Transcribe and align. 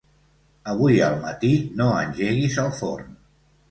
Avui 0.73 0.97
al 1.09 1.19
matí 1.27 1.53
no 1.83 1.93
engeguis 2.01 2.61
el 2.67 2.77
forn. 2.83 3.19